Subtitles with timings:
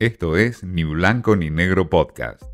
[0.00, 2.44] Esto es Ni Blanco ni Negro Podcast.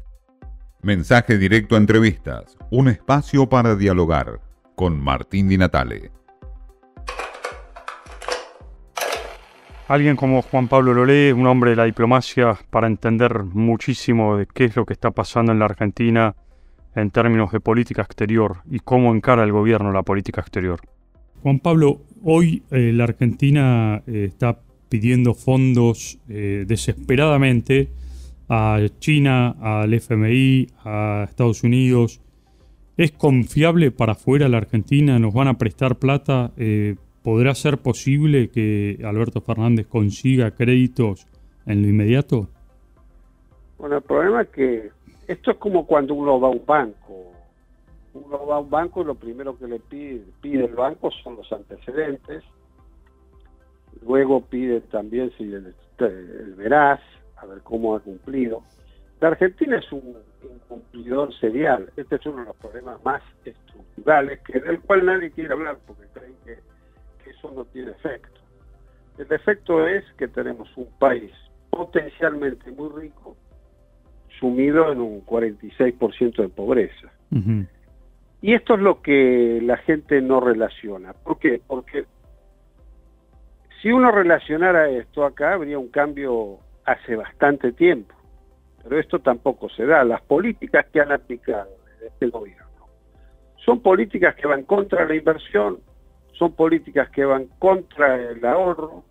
[0.80, 4.40] Mensaje directo a entrevistas, un espacio para dialogar
[4.74, 6.10] con Martín Di Natale.
[9.88, 14.64] Alguien como Juan Pablo Lolé, un hombre de la diplomacia, para entender muchísimo de qué
[14.64, 16.34] es lo que está pasando en la Argentina
[16.94, 20.80] en términos de política exterior y cómo encara el gobierno la política exterior.
[21.42, 24.60] Juan Pablo, hoy eh, la Argentina eh, está
[24.94, 27.88] pidiendo fondos eh, desesperadamente
[28.48, 32.20] a China, al FMI, a Estados Unidos.
[32.96, 35.18] ¿Es confiable para afuera la Argentina?
[35.18, 36.52] ¿Nos van a prestar plata?
[37.24, 41.26] ¿Podrá ser posible que Alberto Fernández consiga créditos
[41.66, 42.46] en lo inmediato?
[43.76, 44.90] Bueno, el problema es que
[45.26, 47.32] esto es como cuando uno va a un banco.
[48.12, 51.52] Uno va a un banco y lo primero que le pide el banco son los
[51.52, 52.44] antecedentes.
[54.06, 57.00] Luego pide también si el, el veraz,
[57.36, 58.62] a ver cómo ha cumplido.
[59.20, 61.90] La Argentina es un incumplidor serial.
[61.96, 66.04] Este es uno de los problemas más estructurales que del cual nadie quiere hablar porque
[66.12, 68.40] creen que eso no tiene efecto.
[69.16, 71.30] El efecto es que tenemos un país
[71.70, 73.36] potencialmente muy rico,
[74.38, 77.12] sumido en un 46% de pobreza.
[78.40, 81.12] Y esto es lo que la gente no relaciona.
[81.14, 81.60] ¿Por qué?
[81.66, 82.04] Porque
[83.84, 88.14] si uno relacionara esto acá, habría un cambio hace bastante tiempo.
[88.82, 90.02] Pero esto tampoco se da.
[90.04, 91.68] Las políticas que han aplicado
[92.02, 92.64] este gobierno
[93.56, 95.80] son políticas que van contra la inversión,
[96.32, 99.04] son políticas que van contra el ahorro,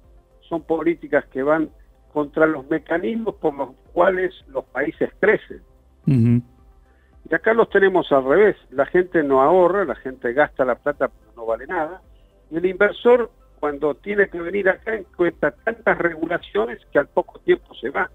[0.50, 1.70] son políticas que van
[2.12, 5.62] contra los mecanismos por los cuales los países crecen.
[6.08, 11.10] Y acá los tenemos al revés, la gente no ahorra, la gente gasta la plata
[11.10, 12.02] pero no vale nada,
[12.50, 13.30] y el inversor
[13.64, 18.12] cuando tiene que venir acá encuentra tantas regulaciones que al poco tiempo se va.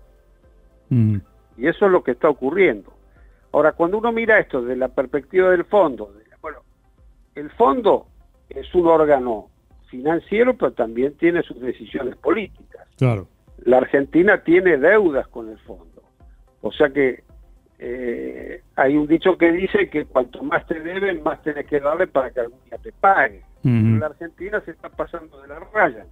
[0.90, 2.92] Y eso es lo que está ocurriendo.
[3.52, 6.12] Ahora, cuando uno mira esto desde la perspectiva del fondo,
[6.42, 6.58] bueno,
[7.34, 8.08] el fondo
[8.50, 9.48] es un órgano
[9.86, 12.86] financiero, pero también tiene sus decisiones políticas.
[12.98, 13.26] Claro.
[13.64, 16.02] La Argentina tiene deudas con el fondo.
[16.60, 17.24] O sea que
[17.78, 22.06] eh, hay un dicho que dice que cuanto más te deben, más tienes que darle
[22.06, 23.47] para que algún día te pague.
[23.62, 26.06] La Argentina se está pasando de la raya.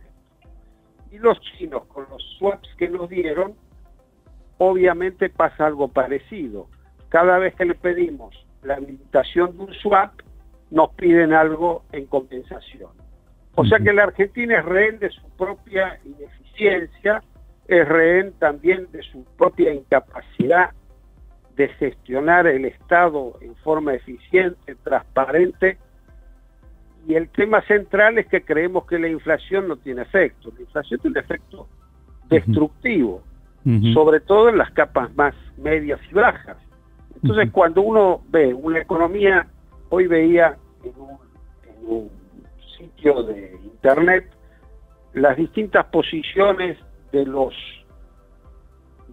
[1.10, 3.54] Y los chinos, con los swaps que nos dieron,
[4.58, 6.68] obviamente pasa algo parecido.
[7.08, 10.20] Cada vez que le pedimos la habilitación de un swap,
[10.70, 12.90] nos piden algo en compensación.
[13.54, 17.22] O sea que la Argentina es rehén de su propia ineficiencia,
[17.68, 20.72] es rehén también de su propia incapacidad
[21.56, 25.78] de gestionar el Estado en forma eficiente, transparente.
[27.06, 30.52] Y el tema central es que creemos que la inflación no tiene efecto.
[30.54, 31.68] La inflación tiene efecto
[32.28, 33.22] destructivo,
[33.94, 36.56] sobre todo en las capas más medias y bajas.
[37.14, 39.46] Entonces, cuando uno ve una economía
[39.88, 40.92] Hoy veía en
[41.86, 42.10] un,
[42.76, 44.28] sitio de internet
[45.14, 46.76] las distintas posiciones
[47.12, 47.54] de los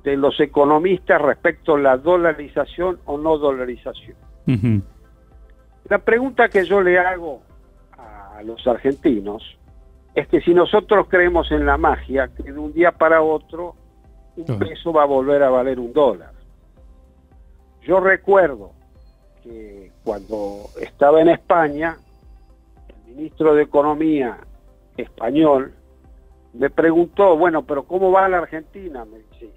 [0.03, 4.17] de los economistas respecto a la dolarización o no dolarización.
[5.87, 7.41] La pregunta que yo le hago
[8.35, 9.43] a los argentinos
[10.15, 13.75] es que si nosotros creemos en la magia, que de un día para otro
[14.35, 16.31] un peso va a volver a valer un dólar.
[17.81, 18.71] Yo recuerdo
[19.43, 21.97] que cuando estaba en España,
[22.87, 24.37] el ministro de Economía
[24.97, 25.73] español
[26.53, 29.05] me preguntó, bueno, pero ¿cómo va la Argentina?
[29.05, 29.51] Me dice,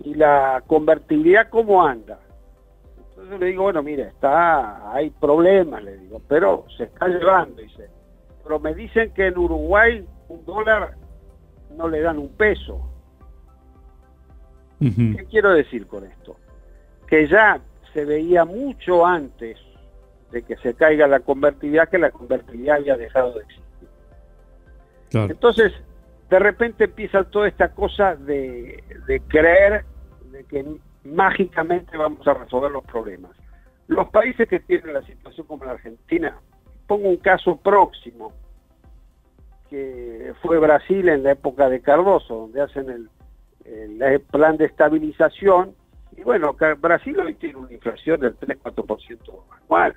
[0.00, 2.18] ¿y la convertibilidad cómo anda?
[3.14, 7.88] Entonces le digo, bueno, mire, está, hay problemas, le digo, pero se está llevando, dice.
[8.42, 10.96] Pero me dicen que en Uruguay un dólar
[11.76, 12.90] no le dan un peso.
[14.80, 16.36] ¿Qué quiero decir con esto?
[17.06, 17.60] Que ya
[17.94, 19.58] se veía mucho antes
[20.30, 23.88] de que se caiga la convertibilidad que la convertibilidad había dejado de existir.
[25.12, 25.72] Entonces,
[26.28, 28.82] de repente empieza toda esta cosa de,
[29.28, 29.84] creer
[30.32, 30.64] de que
[31.04, 33.32] mágicamente vamos a resolver los problemas.
[33.86, 36.38] Los países que tienen la situación como la Argentina,
[36.86, 38.32] pongo un caso próximo,
[39.68, 45.74] que fue Brasil en la época de Cardoso, donde hacen el, el plan de estabilización
[46.16, 49.18] y bueno, Brasil hoy tiene una inflación del 3-4%
[49.62, 49.96] anual.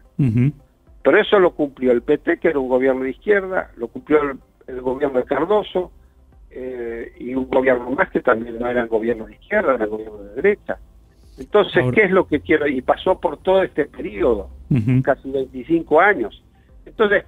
[1.03, 4.21] Pero eso lo cumplió el PT, que era un gobierno de izquierda, lo cumplió
[4.67, 5.91] el, gobierno de Cardoso,
[6.49, 10.35] eh, y un gobierno más que también no eran gobierno de izquierda, eran gobierno de
[10.35, 10.79] derecha.
[11.37, 12.67] Entonces, ¿qué es lo que quiero?
[12.67, 14.49] Y pasó por todo este periodo,
[15.03, 16.43] casi 25 años.
[16.85, 17.25] Entonces,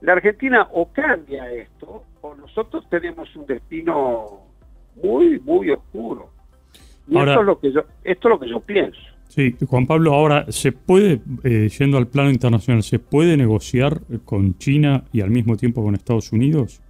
[0.00, 4.40] la Argentina o cambia esto, o nosotros tenemos un destino
[5.02, 6.30] muy, muy oscuro.
[7.06, 9.00] Y esto, es lo que yo, esto es lo que yo pienso.
[9.28, 14.58] Sí, Juan Pablo, ahora, ¿se puede, eh, yendo al plano internacional, ¿se puede negociar con
[14.58, 16.80] China y al mismo tiempo con Estados Unidos?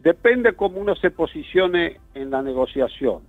[0.00, 3.20] Depende cómo uno se posicione en la negociación.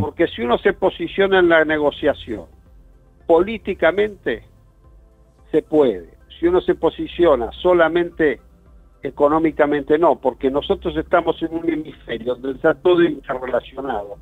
[0.00, 2.46] Porque si uno se posiciona en la negociación
[3.26, 4.44] políticamente,
[5.50, 6.14] se puede.
[6.38, 8.40] Si uno se posiciona solamente
[9.02, 14.16] económicamente, no, porque nosotros estamos en un hemisferio donde está todo interrelacionado,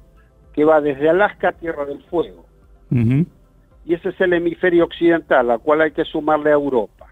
[0.53, 2.45] que va desde Alaska a Tierra del Fuego.
[2.91, 7.09] Y ese es el hemisferio occidental, al cual hay que sumarle a Europa.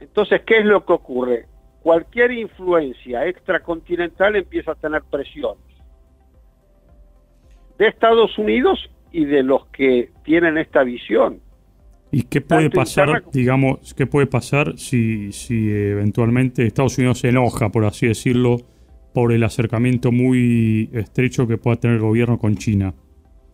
[0.00, 1.46] Entonces, ¿qué es lo que ocurre?
[1.82, 5.65] Cualquier influencia extracontinental empieza a tener presiones
[7.78, 11.40] de Estados Unidos y de los que tienen esta visión.
[12.12, 17.70] ¿Y qué puede pasar, digamos, qué puede pasar si, si eventualmente Estados Unidos se enoja,
[17.70, 18.58] por así decirlo,
[19.12, 22.94] por el acercamiento muy estrecho que pueda tener el gobierno con China?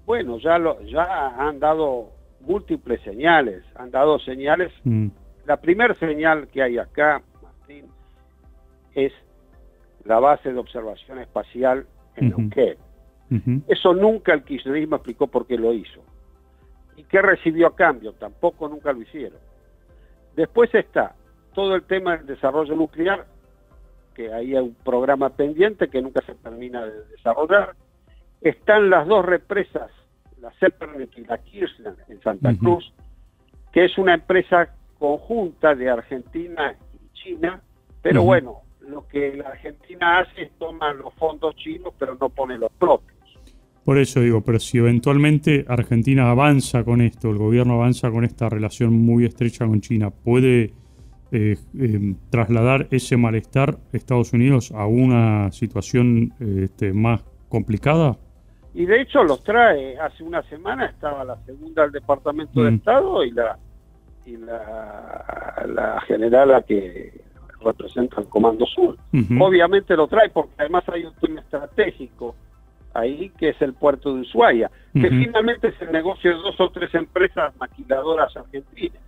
[0.04, 2.10] Bueno, ya, lo, ya han dado
[2.40, 4.72] múltiples señales, han dado señales.
[4.84, 5.08] Mm.
[5.46, 7.86] La primera señal que hay acá, Martín,
[8.94, 9.12] es
[10.04, 11.86] la base de observación espacial
[12.16, 12.50] en uh
[13.68, 16.02] eso nunca el kirchnerismo explicó por qué lo hizo.
[16.96, 18.12] ¿Y qué recibió a cambio?
[18.12, 19.38] Tampoco nunca lo hicieron.
[20.36, 21.14] Después está
[21.54, 23.26] todo el tema del desarrollo nuclear,
[24.14, 27.74] que ahí hay un programa pendiente que nunca se termina de desarrollar.
[28.40, 29.90] Están las dos represas,
[30.40, 32.92] la Selpernet y la Kirchner en Santa Cruz,
[33.72, 37.62] que es una empresa conjunta de Argentina y China,
[38.02, 42.58] pero bueno, lo que la Argentina hace es tomar los fondos chinos, pero no pone
[42.58, 43.11] los propios.
[43.84, 48.48] Por eso digo, pero si eventualmente Argentina avanza con esto, el gobierno avanza con esta
[48.48, 50.72] relación muy estrecha con China, ¿puede
[51.32, 58.16] eh, em, trasladar ese malestar a Estados Unidos a una situación este, más complicada?
[58.74, 59.98] Y de hecho los trae.
[59.98, 62.74] Hace una semana estaba la segunda del Departamento de mm.
[62.74, 63.58] Estado y la
[64.24, 67.20] y la, la generala que
[67.60, 68.96] representa el Comando Sur.
[69.40, 72.34] Obviamente lo trae porque además hay un tema estratégico
[72.94, 76.70] ahí, que es el puerto de Ushuaia, que finalmente es el negocio de dos o
[76.70, 79.00] tres empresas maquiladoras argentinas.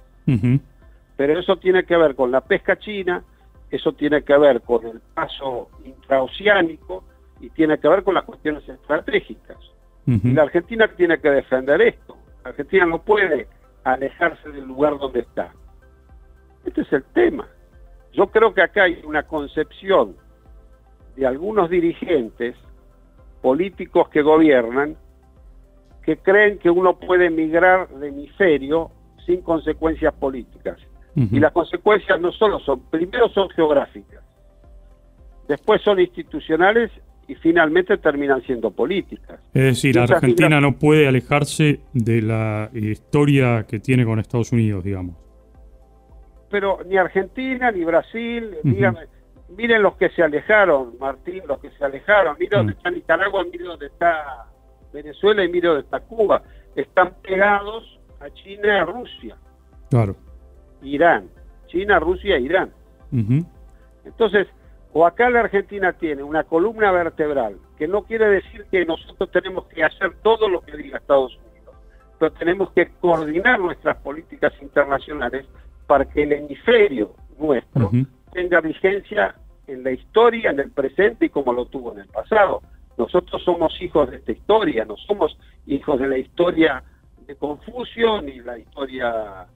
[1.17, 3.23] Pero eso tiene que ver con la pesca china,
[3.71, 7.05] eso tiene que ver con el paso intraoceánico
[7.41, 9.59] y tiene que ver con las cuestiones estratégicas.
[10.07, 12.17] Y la Argentina tiene que defender esto.
[12.43, 13.49] La Argentina no puede
[13.85, 15.53] alejarse del lugar donde está.
[16.65, 17.49] Este es el tema.
[18.13, 20.17] Yo creo que acá hay una concepción
[21.17, 22.57] de algunos dirigentes
[23.45, 24.97] políticos que gobiernan
[26.03, 28.91] que creen que uno puede migrar de hemisferio
[29.27, 30.79] sin consecuencias políticas.
[31.15, 34.25] Y las consecuencias no solo son, primero son geográficas,
[35.47, 36.91] después son institucionales
[37.29, 39.39] y finalmente terminan siendo políticas.
[39.53, 45.17] Es decir, Argentina no puede alejarse de la historia que tiene con Estados Unidos, digamos.
[46.51, 49.01] Pero ni Argentina, ni Brasil, dígame,
[49.49, 52.77] miren los que se alejaron, Martín, los que se alejaron, miren dónde mm.
[52.77, 54.47] está Nicaragua, miren dónde está
[54.93, 56.43] Venezuela y miren dónde está Cuba.
[56.75, 59.37] Están pegados a China y a Rusia.
[59.91, 60.17] Claro.
[60.83, 61.29] Irán.
[61.67, 62.73] China, Rusia Irán.
[64.05, 64.49] Entonces,
[64.93, 69.67] o acá la Argentina tiene una columna vertebral, que no quiere decir que nosotros tenemos
[69.67, 71.75] que hacer todo lo que diga Estados Unidos,
[72.19, 75.47] pero tenemos que coordinar nuestras políticas internacionales
[75.87, 77.91] para que el hemisferio nuestro
[78.35, 79.35] tenga vigencia
[79.67, 82.61] en la historia, en el presente y como lo tuvo en el pasado.
[82.99, 86.83] Nosotros somos hijos de esta historia, no somos hijos de la historia
[87.27, 89.47] de Confucio ni la historia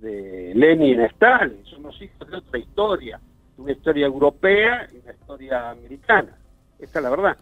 [0.00, 3.20] de Lenin y Stalin, somos hijos de otra historia,
[3.56, 6.36] de una historia europea y una historia americana.
[6.78, 7.36] Esta es la verdad.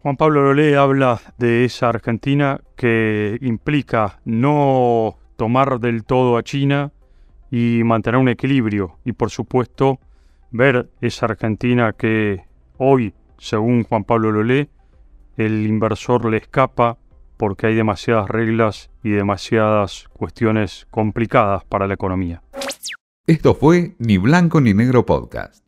[0.00, 6.92] Juan Pablo Lolé habla de esa Argentina que implica no tomar del todo a China
[7.50, 10.00] y mantener un equilibrio y por supuesto
[10.50, 12.42] ver esa Argentina que
[12.76, 14.68] hoy, según Juan Pablo Lolé,
[15.36, 16.98] el inversor le escapa
[17.36, 22.42] porque hay demasiadas reglas y demasiadas cuestiones complicadas para la economía.
[23.24, 25.67] Esto fue Ni Blanco ni Negro Podcast.